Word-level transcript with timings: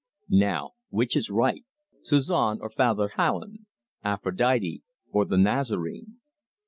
Now 0.41 0.71
which 0.89 1.15
is 1.15 1.29
right: 1.29 1.63
Suzon 2.01 2.57
or 2.59 2.71
Father 2.71 3.09
Hallon 3.17 3.67
Aphrodite 4.03 4.81
or 5.11 5.25
the 5.25 5.37
Nazarene? 5.37 6.17